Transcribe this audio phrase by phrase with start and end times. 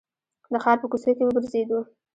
[0.51, 1.79] د ښار په کوڅو کې وګرځېدو.